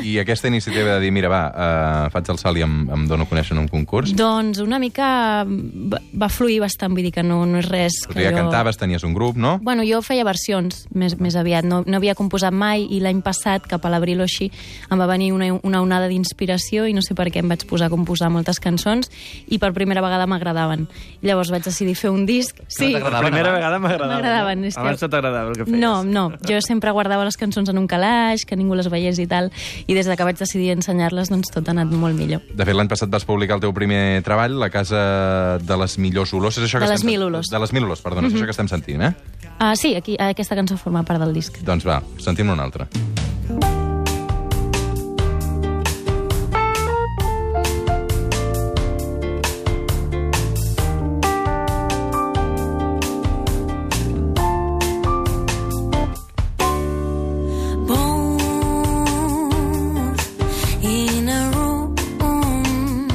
I 0.03 0.17
aquesta 0.19 0.47
iniciativa 0.47 0.95
de 0.95 0.99
dir, 1.03 1.11
mira, 1.11 1.29
va, 1.31 1.41
uh, 1.49 2.09
faig 2.13 2.29
el 2.33 2.37
salt 2.41 2.57
i 2.59 2.63
em, 2.65 2.81
em 2.91 3.05
dono 3.09 3.23
a 3.27 3.29
conèixer 3.29 3.53
en 3.55 3.63
un 3.63 3.67
concurs? 3.71 4.13
doncs 4.15 4.59
una 4.59 4.79
mica 4.79 5.43
va, 5.45 5.99
va 6.13 6.29
fluir 6.29 6.59
bastant, 6.63 6.93
vull 6.93 7.03
dir 7.05 7.11
que 7.15 7.23
no, 7.23 7.45
no 7.45 7.59
és 7.61 7.67
res 7.69 7.93
Tu 8.07 8.13
que 8.13 8.23
ja 8.25 8.31
jo... 8.31 8.37
cantaves, 8.37 8.77
tenies 8.77 9.03
un 9.07 9.13
grup, 9.13 9.37
no? 9.37 9.57
Bueno, 9.61 9.83
jo 9.87 10.01
feia 10.05 10.23
versions 10.27 10.87
més, 10.93 11.15
més 11.19 11.35
aviat, 11.39 11.65
no, 11.65 11.83
no 11.85 11.97
havia 11.99 12.15
composat 12.15 12.53
mai 12.53 12.83
i 12.89 12.99
l'any 13.03 13.21
passat, 13.25 13.65
cap 13.69 13.85
a 13.85 13.91
l'abril 13.93 14.19
o 14.21 14.27
així, 14.27 14.49
em 14.89 14.99
va 14.99 15.07
venir 15.09 15.31
una, 15.35 15.51
una 15.63 15.81
onada 15.85 16.07
d'inspiració 16.11 16.87
i 16.89 16.93
no 16.97 17.01
sé 17.05 17.15
per 17.15 17.29
què 17.31 17.43
em 17.43 17.49
vaig 17.51 17.65
posar 17.69 17.87
a 17.87 17.93
composar 17.93 18.29
moltes 18.33 18.59
cançons 18.59 19.11
i 19.47 19.59
per 19.61 19.71
primera 19.77 20.01
vegada 20.03 20.27
m'agradaven. 20.27 20.87
Llavors 21.21 21.51
vaig 21.53 21.63
decidir 21.63 21.95
fer 21.95 22.09
un 22.11 22.25
disc. 22.25 22.59
Sí, 22.67 22.91
t'agradaven 22.93 23.13
La 23.13 23.21
primera 23.29 23.51
vegada. 23.53 23.79
M'agradaven, 23.79 24.63
que- 24.69 24.79
Abans 24.79 25.01
no 25.01 25.09
t'agradava 25.09 25.49
el 25.51 25.55
que 25.57 25.65
feies. 25.65 25.79
no, 25.79 26.03
no, 26.03 26.29
jo 26.47 26.59
sempre 26.65 26.91
guardava 26.91 27.23
les 27.29 27.37
cançons 27.39 27.69
en 27.69 27.77
un 27.77 27.87
calaix, 27.87 28.43
que 28.45 28.57
ningú 28.59 28.75
les 28.79 28.89
veiés 28.91 29.19
i 29.21 29.27
tal, 29.29 29.51
i 29.87 29.93
des 29.97 30.09
de 30.09 30.17
que 30.17 30.25
vaig 30.27 30.37
decidir 30.41 30.71
ensenyar-les, 30.75 31.29
doncs 31.29 31.53
tot 31.53 31.67
ha 31.69 31.75
anat 31.77 31.93
molt 31.93 32.17
millor. 32.17 32.41
De 32.49 32.65
fet, 32.65 32.75
l'any 32.75 32.89
passat 32.91 33.09
vas 33.13 33.25
publicar 33.29 33.59
el 33.59 33.63
teu 33.67 33.73
primer 33.75 34.21
treball, 34.25 34.57
La 34.59 34.69
casa 34.73 35.57
de 35.61 35.77
les 35.77 35.97
millors 36.01 36.33
olors. 36.33 36.57
És 36.57 36.65
això 36.65 36.79
que 36.81 36.85
De 36.85 36.91
les 36.91 37.01
estem- 37.03 37.11
mil 37.13 37.23
olors. 37.23 37.47
De 37.53 37.59
les 37.59 37.71
mil 37.73 37.83
olors, 37.85 38.01
perdona, 38.01 38.27
és 38.27 38.33
això 38.33 38.45
que 38.49 38.51
estem 38.57 38.67
sentint, 38.67 39.01
eh? 39.03 39.13
Ah, 39.59 39.75
sí, 39.75 39.93
aquí, 39.95 40.15
aquesta 40.19 40.55
cançó 40.55 40.77
forma 40.77 41.03
part 41.03 41.19
del 41.21 41.33
disc. 41.33 41.57
Doncs 41.63 41.85
va, 41.85 42.01
sentim 42.17 42.49
una 42.49 42.63
altra. 42.63 42.87
Both 42.87 43.18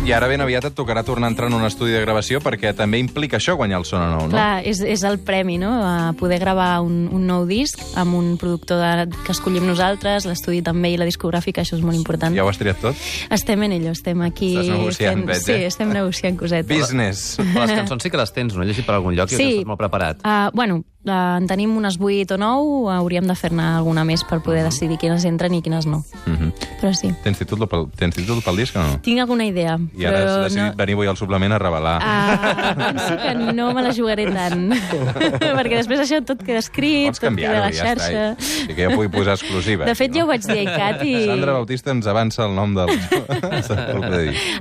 I 0.05 0.13
ara 0.13 0.27
ben 0.29 0.43
aviat 0.45 0.67
et 0.69 0.75
tocarà 0.77 1.01
tornar 1.01 1.31
a 1.31 1.33
entrar 1.33 1.47
en 1.49 1.55
un 1.57 1.63
estudi 1.65 1.95
de 1.95 2.01
gravació 2.03 2.37
perquè 2.45 2.75
també 2.77 2.99
implica 3.01 3.39
això, 3.39 3.55
guanyar 3.57 3.79
el 3.81 3.87
Sona 3.89 4.11
Nou, 4.13 4.27
no? 4.27 4.35
Clar, 4.35 4.61
és, 4.69 4.83
és 4.85 5.01
el 5.09 5.17
premi, 5.25 5.57
no?, 5.57 5.71
a 5.81 6.13
poder 6.21 6.37
gravar 6.43 6.83
un, 6.85 7.07
un 7.09 7.23
nou 7.25 7.47
disc 7.49 7.81
amb 7.97 8.13
un 8.19 8.35
productor 8.37 8.83
de, 8.85 9.07
que 9.25 9.33
escollim 9.33 9.65
nosaltres, 9.65 10.27
l'estudi 10.29 10.61
també 10.67 10.91
i 10.93 10.99
la 11.01 11.09
discogràfica, 11.09 11.65
això 11.65 11.79
és 11.79 11.87
molt 11.87 11.97
important. 11.97 12.37
Ja 12.37 12.45
ho 12.45 12.53
has 12.53 12.61
triat 12.61 12.83
tot? 12.85 13.01
Estem 13.33 13.65
en 13.65 13.79
ello, 13.79 13.95
estem 13.97 14.21
aquí... 14.29 14.53
Estàs 14.61 14.75
negociant, 14.77 15.23
fent- 15.23 15.31
veig, 15.33 15.43
Sí, 15.49 15.57
eh? 15.57 15.67
estem 15.73 15.97
negociant 15.97 16.37
cosetes. 16.37 16.69
Business. 16.85 17.25
Però 17.41 17.65
les 17.65 17.73
cançons 17.81 18.05
sí 18.05 18.13
que 18.13 18.21
les 18.21 18.37
tens, 18.37 18.53
no? 18.53 18.61
He 18.67 18.69
llegit 18.75 18.85
per 18.85 18.99
algun 18.99 19.17
lloc 19.17 19.33
i 19.33 19.41
Sí. 19.41 19.49
estàs 19.55 19.73
molt 19.73 19.81
preparat. 19.81 20.21
Uh, 20.21 20.51
bueno, 20.53 20.83
eh, 21.07 21.37
en 21.39 21.47
tenim 21.47 21.77
unes 21.77 21.99
8 22.01 22.35
o 22.35 22.39
9, 22.39 22.93
hauríem 22.99 23.27
de 23.29 23.35
fer-ne 23.39 23.63
alguna 23.79 24.05
més 24.05 24.25
per 24.25 24.41
poder 24.43 24.63
decidir 24.65 24.99
quines 24.99 25.25
entren 25.29 25.55
i 25.55 25.63
quines 25.63 25.87
no. 25.87 26.03
Mhm. 26.27 26.53
Però 26.81 26.93
sí. 26.95 27.13
Tens 27.25 27.39
títol 27.39 27.67
pel, 27.69 27.87
tens 27.97 28.15
títol 28.17 28.43
pel 28.45 28.57
disc 28.61 28.77
o 28.77 28.83
no? 28.83 28.99
Tinc 29.05 29.21
alguna 29.21 29.47
idea, 29.47 29.79
I 29.97 30.05
ara 30.07 30.19
has 30.25 30.37
decidit 30.51 30.73
no... 30.73 30.77
venir 30.77 30.95
avui 30.99 31.07
al 31.09 31.17
suplement 31.17 31.53
a 31.53 31.59
revelar. 31.59 31.99
Ah, 32.03 32.75
penso 32.77 33.17
que 33.23 33.35
no 33.55 33.73
me 33.73 33.83
la 33.83 33.93
jugaré 33.95 34.27
tant. 34.33 34.71
Perquè 35.59 35.77
després 35.81 36.01
això 36.05 36.21
tot 36.27 36.43
queda 36.45 36.61
escrit, 36.61 37.09
Pots 37.13 37.21
tot 37.25 37.37
queda 37.39 37.57
a 37.59 37.67
la 37.69 37.73
ja 37.73 37.93
està. 37.95 37.95
xarxa. 37.95 38.25
eh? 38.33 38.71
I 38.71 38.75
que 38.75 38.83
ja 38.83 38.91
pugui 38.95 39.09
posar 39.13 39.37
exclusiva. 39.39 39.85
De 39.89 39.95
fet, 39.97 40.13
ja 40.15 40.25
ho 40.25 40.29
vaig 40.29 40.45
dir 40.45 40.59
a 40.59 40.63
ICAT 40.67 41.05
i... 41.09 41.15
Sandra 41.27 41.53
Bautista 41.57 41.91
ens 41.95 42.07
avança 42.11 42.45
el 42.49 42.55
nom 42.57 42.75
del... 42.77 42.93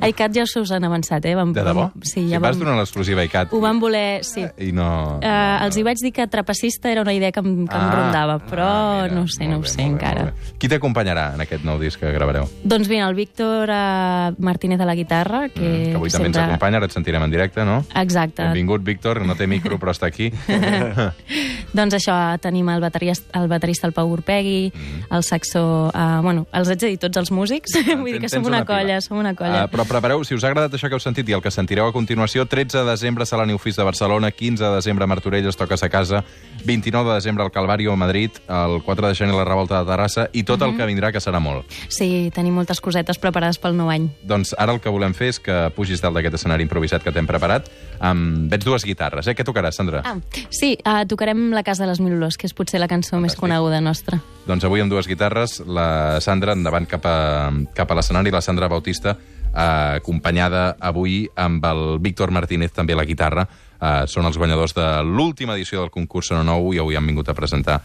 A 0.01 0.07
ICAT 0.09 0.35
ja 0.35 0.43
us 0.47 0.71
han 0.71 0.83
avançat, 0.87 1.25
eh? 1.25 1.35
Vam, 1.35 1.53
De 1.53 1.63
debò? 1.63 1.87
vam- 1.89 2.03
Sí, 2.07 2.25
ja 2.29 2.39
vas 2.39 2.55
vam... 2.57 2.65
donar 2.65 2.77
l'exclusiva 2.79 3.21
a 3.21 3.25
ICAT. 3.27 3.53
Ho 3.53 3.59
van 3.63 3.79
voler... 3.79 4.23
Sí. 4.27 4.43
I 4.57 4.71
no... 4.75 5.19
Uh, 5.23 5.65
els 5.65 5.77
hi 5.79 5.83
vaig 5.85 6.01
dir 6.03 6.11
que 6.15 6.25
trapecista 6.33 6.89
era 6.91 7.03
una 7.05 7.13
idea 7.13 7.31
que 7.31 7.43
em, 7.43 7.67
que 7.69 7.77
em 7.77 7.89
rondava, 7.93 8.39
però 8.49 8.65
ah, 8.65 9.03
mira, 9.03 9.15
no 9.15 9.25
ho 9.27 9.31
sé, 9.31 9.47
no 9.47 9.59
ho 9.59 9.63
bé, 9.63 9.69
sé 9.69 9.83
molt 9.83 9.85
bé, 9.85 9.93
encara. 9.93 10.25
molt 10.29 10.39
bé. 10.39 10.57
Qui 10.59 10.71
t'acompanyarà 10.71 11.27
en 11.37 11.45
aquest 11.45 11.67
nou 11.67 11.77
disc 11.81 12.01
que 12.01 12.11
gravareu? 12.15 12.49
Doncs 12.63 12.89
mira, 12.91 13.07
el 13.11 13.15
Víctor 13.17 13.69
uh, 13.69 14.33
Martínez 14.43 14.81
a 14.81 14.89
la 14.89 14.95
guitarra, 14.97 15.45
que, 15.53 15.63
Mm, 15.63 15.91
que 15.93 15.99
avui 15.99 16.11
també 16.13 16.29
ens 16.31 16.39
acompanya, 16.41 16.79
ara 16.79 16.87
et 16.89 16.95
sentirem 16.95 17.23
en 17.25 17.31
directe, 17.33 17.63
no? 17.67 17.79
Exacte. 17.99 18.43
Benvingut, 18.43 18.83
Víctor, 18.85 19.21
no 19.25 19.35
té 19.39 19.47
micro, 19.47 19.77
però 19.81 19.93
està 19.93 20.07
aquí. 20.09 20.31
Doncs 21.77 21.95
això, 21.97 22.15
tenim 22.41 22.69
el 22.69 22.81
baterista, 22.83 23.39
el, 23.39 23.47
baterista 23.49 23.87
el 23.89 23.93
Pau 23.95 24.11
Urpegui, 24.13 24.71
el 25.09 25.23
saxó... 25.25 25.63
Uh, 25.93 26.21
bueno, 26.25 26.45
els 26.53 26.69
haig 26.69 26.81
de 26.81 26.91
dir 26.93 26.99
tots 27.01 27.17
els 27.21 27.31
músics, 27.33 27.73
vull 28.01 28.11
dir 28.13 28.21
que 28.23 28.29
som 28.31 28.45
una, 28.45 28.63
pila. 28.63 28.69
colla, 28.69 28.99
som 29.01 29.17
una 29.19 29.33
colla. 29.37 29.65
Uh, 29.65 29.71
però 29.71 29.85
prepareu, 29.89 30.23
si 30.27 30.37
us 30.37 30.45
ha 30.45 30.51
agradat 30.51 30.75
això 30.77 30.89
que 30.89 30.97
heu 30.97 31.03
sentit 31.03 31.29
i 31.29 31.37
el 31.37 31.43
que 31.43 31.51
sentireu 31.53 31.89
a 31.89 31.95
continuació, 31.95 32.45
13 32.49 32.83
de 32.83 32.85
desembre 32.91 33.25
a 33.29 33.37
la 33.39 33.47
New 33.49 33.57
Fist 33.57 33.79
de 33.79 33.87
Barcelona, 33.87 34.31
15 34.31 34.63
de 34.63 34.73
desembre 34.75 35.07
a 35.07 35.09
Martorelles, 35.09 35.57
toques 35.57 35.83
a 35.83 35.89
casa, 35.89 36.22
29 36.65 37.09
de 37.09 37.15
desembre 37.15 37.43
al 37.43 37.51
Calvario 37.51 37.91
a 37.91 37.95
Madrid, 37.97 38.31
el 38.47 38.81
4 38.83 39.07
de 39.09 39.15
gener 39.15 39.33
la 39.35 39.43
Revolta 39.43 39.79
de 39.83 39.85
Terrassa, 39.89 40.29
i 40.31 40.43
tot 40.43 40.61
Mhm. 40.61 40.69
el 40.69 40.77
que 40.77 40.85
vindrà, 40.85 41.11
que 41.11 41.19
serà 41.19 41.39
molt. 41.41 41.65
Sí, 41.89 42.31
tenim 42.33 42.53
moltes 42.53 42.79
cosetes 42.79 43.17
preparades 43.19 43.57
pel 43.59 43.75
nou 43.75 43.89
any. 43.89 44.09
Doncs 44.23 44.55
ara 44.57 44.71
el 44.71 44.79
que 44.79 44.87
volem 44.89 45.13
fer 45.13 45.27
és 45.27 45.39
que 45.39 45.71
pugis 45.75 45.99
dalt 46.01 46.15
d'aquest 46.15 46.35
escenari 46.35 46.63
improvisat 46.63 47.03
que 47.03 47.11
t'hem 47.11 47.27
preparat. 47.27 47.69
Um, 48.01 48.47
veig 48.49 48.63
dues 48.63 48.83
guitarres, 48.85 49.27
eh? 49.27 49.35
Què 49.35 49.43
tocaràs, 49.43 49.73
Sandra? 49.75 50.01
Ah, 50.05 50.15
sí, 50.49 50.77
uh, 50.85 51.05
tocarem 51.05 51.51
La 51.51 51.63
Casa 51.63 51.83
de 51.83 51.89
les 51.89 51.99
Mil 51.99 52.13
Olors, 52.13 52.37
que 52.37 52.47
és 52.47 52.53
potser 52.53 52.79
la 52.79 52.87
cançó 52.87 53.19
més 53.19 53.35
coneguda 53.35 53.81
nostra. 53.81 54.21
Doncs 54.47 54.63
avui 54.63 54.79
amb 54.81 54.91
dues 54.91 55.07
guitarres, 55.07 55.59
la 55.65 56.19
Sandra 56.21 56.53
endavant 56.53 56.87
cap 56.87 57.05
a, 57.05 57.51
cap 57.73 57.91
a 57.91 57.95
l'escenari, 57.95 58.31
la 58.31 58.41
Sandra 58.41 58.67
Bautista, 58.69 59.17
acompanyada 59.53 60.75
avui 60.79 61.27
amb 61.35 61.63
el 61.65 61.99
Víctor 62.01 62.31
Martínez, 62.31 62.73
també 62.73 62.93
a 62.93 63.01
la 63.01 63.05
guitarra. 63.05 63.45
Eh, 63.83 64.07
són 64.07 64.25
els 64.25 64.37
guanyadors 64.39 64.73
de 64.77 64.87
l'última 65.03 65.57
edició 65.57 65.81
del 65.81 65.91
concurs 65.91 66.31
Sona 66.31 66.43
Nou 66.47 66.71
i 66.73 66.79
avui 66.79 66.95
han 66.95 67.07
vingut 67.07 67.29
a 67.29 67.35
presentar 67.35 67.81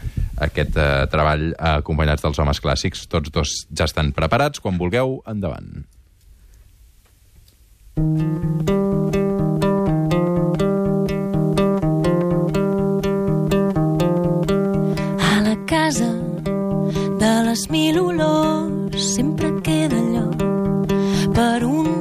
aquest 0.46 0.78
eh, 0.78 1.06
treball 1.10 1.50
eh, 1.50 1.76
acompanyats 1.82 2.22
dels 2.22 2.38
homes 2.38 2.62
clàssics. 2.62 3.06
Tots 3.10 3.34
dos 3.34 3.54
ja 3.74 3.88
estan 3.88 4.12
preparats. 4.14 4.62
Quan 4.62 4.78
vulgueu, 4.78 5.18
endavant. 5.26 5.82
A 15.18 15.40
la 15.48 15.56
casa 15.66 16.12
de 17.18 17.32
les 17.48 17.66
mil 17.74 17.98
olors 18.06 18.47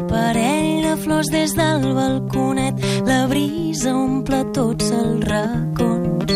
parell 0.07 0.81
de 0.83 0.95
flors 1.03 1.29
des 1.31 1.53
del 1.53 1.93
balconet. 1.93 2.75
La 3.05 3.27
brisa 3.27 3.93
omple 3.95 4.43
tots 4.53 4.91
els 4.91 5.25
racons. 5.27 6.33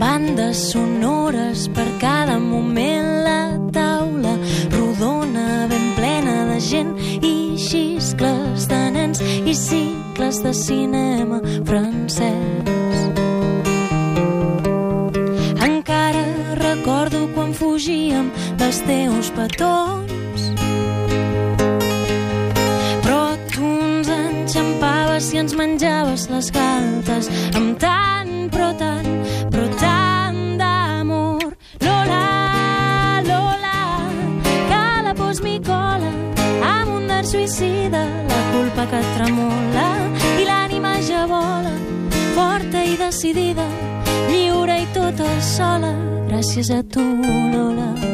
Bandes 0.00 0.58
sonores 0.72 1.68
per 1.74 1.86
cada 2.00 2.38
moment 2.38 3.10
la 3.26 3.42
taula 3.72 4.36
rodona 4.76 5.66
ben 5.70 5.86
plena 5.96 6.36
de 6.52 6.60
gent 6.60 6.94
i 7.22 7.56
xiscles 7.58 8.68
de 8.68 8.82
nens 8.96 9.20
i 9.20 9.54
cicles 9.54 10.42
de 10.44 10.54
cinema 10.54 11.40
francès. 11.64 12.70
Encara 15.68 16.24
recordo 16.62 17.26
quan 17.34 17.52
fugíem 17.52 18.32
dels 18.56 18.80
teus 18.88 19.30
petons 19.36 20.19
ens 25.40 25.54
menjaves 25.56 26.26
les 26.28 26.50
galtes 26.52 27.28
amb 27.56 27.78
tant, 27.80 28.32
però 28.52 28.70
tant, 28.76 29.08
però 29.48 29.68
tant 29.80 30.40
d'amor. 30.60 31.46
Lola, 31.80 32.24
Lola, 33.24 33.78
que 34.68 34.82
la 35.06 35.14
pos 35.16 35.40
m'hi 35.44 35.56
cola 35.64 36.12
amb 36.74 36.92
un 36.98 37.08
dart 37.08 37.30
suïcida, 37.32 38.04
la 38.28 38.42
culpa 38.52 38.86
que 38.92 39.02
tremola 39.16 39.88
i 40.36 40.44
l'ànima 40.50 40.98
ja 41.08 41.24
vola, 41.30 41.72
forta 42.36 42.84
i 42.84 43.00
decidida, 43.00 43.68
lliure 44.28 44.82
i 44.84 44.88
tota 44.92 45.32
sola, 45.54 45.94
gràcies 46.28 46.74
a 46.76 46.82
tu, 46.84 47.06
Lola. 47.56 47.94
A 47.96 48.09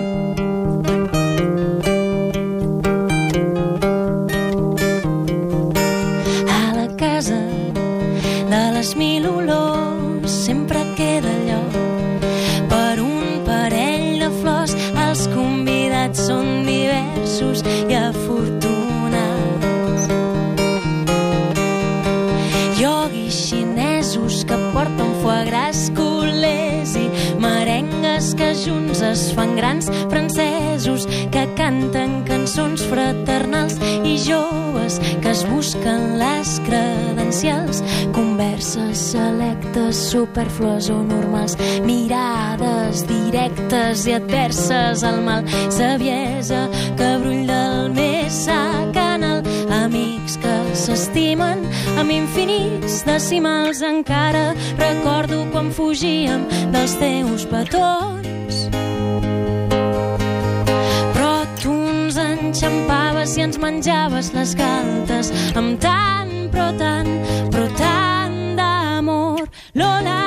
porten 25.47 25.51
foie 25.51 25.51
gras, 25.51 25.91
culers 25.95 26.97
i 26.97 27.11
merengues 27.39 28.35
que 28.35 28.55
junts 28.55 29.03
es 29.03 29.33
fan 29.33 29.57
grans 29.57 29.89
francesos 30.11 31.07
que 31.31 31.47
canten 31.57 32.25
cançons 32.25 32.83
fraternals 32.83 33.77
i 34.05 34.17
joves 34.19 34.99
que 35.23 35.31
es 35.31 35.45
busquen 35.49 36.19
les 36.19 36.61
credencials. 36.67 37.83
Converses 38.13 38.99
selectes, 39.13 39.97
superflues 40.11 40.91
o 40.91 41.03
normals 41.03 41.57
mirades 41.85 43.07
directes 43.07 44.07
i 44.07 44.15
adverses 44.15 45.03
al 45.05 45.23
mal. 45.23 45.45
Saviesa 45.71 46.69
que 46.97 47.11
brull 47.23 47.47
del 47.47 47.91
més 47.95 48.45
sa 48.47 48.63
canal 48.95 49.43
amics 49.71 50.39
que 50.43 50.57
s'estimen 50.75 51.67
amb 51.97 52.11
infinits 52.13 53.03
decimals 53.09 53.83
encara 53.83 54.53
recordo 54.79 55.45
quan 55.53 55.73
fugíem 55.73 56.47
dels 56.75 56.97
teus 57.01 57.47
petons 57.51 58.67
però 61.17 61.33
tu 61.63 61.73
ens 61.73 62.17
enxampaves 62.21 63.37
i 63.39 63.47
ens 63.49 63.59
menjaves 63.59 64.33
les 64.37 64.55
galtes 64.59 65.33
amb 65.57 65.81
tant, 65.81 66.35
però 66.53 66.71
tant, 66.79 67.13
però 67.53 67.67
tant 67.81 68.39
d'amor. 68.59 69.49
Lola, 69.75 70.26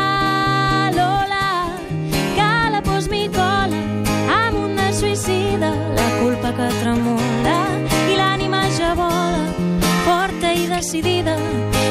decidida, 10.80 11.36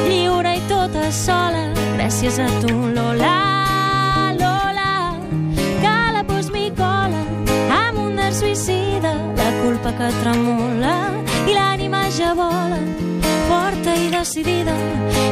lliure 0.09 0.55
i 0.57 0.61
tota 0.69 1.11
sola, 1.13 1.61
gràcies 1.99 2.39
a 2.41 2.47
tu, 2.63 2.73
Lola, 2.97 3.35
Lola, 4.41 4.93
que 5.83 5.97
la 6.15 6.23
pos 6.25 6.49
cola 6.79 7.21
amb 7.83 7.99
un 8.07 8.17
suïcida, 8.33 9.13
la 9.41 9.51
culpa 9.61 9.93
que 9.99 10.09
tremola 10.23 10.95
i 11.45 11.57
l'ànima 11.59 12.01
ja 12.17 12.33
vola, 12.33 12.81
forta 13.51 13.93
i 13.93 14.09
decidida, 14.09 14.77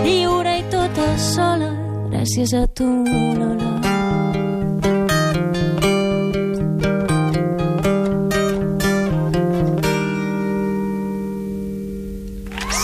lliure 0.05 0.59
i 0.61 0.67
tota 0.71 1.09
sola, 1.17 1.71
gràcies 2.13 2.53
a 2.53 2.67
tu, 2.67 2.91
Lola. 3.41 3.66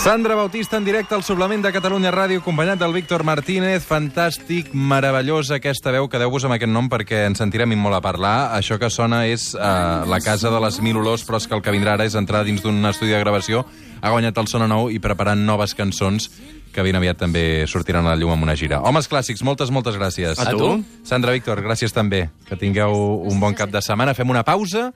Sandra 0.01 0.35
Bautista 0.35 0.77
en 0.77 0.85
directe 0.85 1.15
al 1.15 1.23
suplement 1.23 1.61
de 1.63 1.71
Catalunya 1.71 2.11
Ràdio, 2.11 2.41
acompanyat 2.41 2.79
del 2.81 2.91
Víctor 2.95 3.23
Martínez. 3.23 3.85
Fantàstic, 3.87 4.73
meravellosa 4.73 5.59
aquesta 5.59 5.93
veu. 5.95 6.09
Quedeu-vos 6.11 6.43
amb 6.47 6.57
aquest 6.57 6.71
nom 6.73 6.89
perquè 6.91 7.21
ens 7.29 7.39
sentirem 7.39 7.71
i 7.71 7.77
molt 7.79 7.95
a 7.99 8.01
parlar. 8.03 8.33
Això 8.57 8.79
que 8.81 8.89
sona 8.91 9.23
és 9.27 9.51
uh, 9.55 10.03
la 10.09 10.19
casa 10.23 10.51
de 10.51 10.59
les 10.63 10.79
mil 10.83 10.99
olors, 10.99 11.23
però 11.27 11.39
és 11.39 11.47
que 11.47 11.55
el 11.55 11.63
que 11.63 11.71
vindrà 11.75 11.97
ara 11.97 12.07
és 12.09 12.15
entrar 12.19 12.43
dins 12.47 12.63
d'un 12.63 12.79
estudi 12.89 13.11
de 13.11 13.21
gravació. 13.21 13.63
Ha 14.01 14.11
guanyat 14.11 14.41
el 14.41 14.49
Sona 14.51 14.67
Nou 14.67 14.89
i 14.91 14.99
preparant 14.99 15.43
noves 15.47 15.75
cançons 15.77 16.27
que 16.73 16.83
ben 16.83 16.97
aviat 16.97 17.19
també 17.21 17.63
sortiran 17.69 18.07
a 18.07 18.15
la 18.15 18.19
llum 18.19 18.33
amb 18.33 18.47
una 18.47 18.55
gira. 18.59 18.81
Homes 18.83 19.07
clàssics, 19.07 19.43
moltes, 19.45 19.71
moltes 19.71 19.95
gràcies. 19.99 20.39
A 20.41 20.51
tu. 20.51 20.75
Sandra 21.07 21.35
Víctor, 21.35 21.61
gràcies 21.63 21.93
també. 21.93 22.25
Que 22.49 22.57
tingueu 22.59 23.23
un 23.29 23.39
bon 23.39 23.53
cap 23.55 23.71
de 23.71 23.81
setmana. 23.83 24.15
Fem 24.17 24.29
una 24.33 24.43
pausa 24.47 24.93